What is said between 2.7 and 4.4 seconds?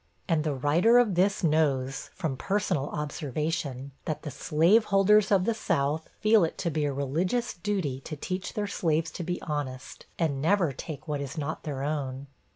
observation, that the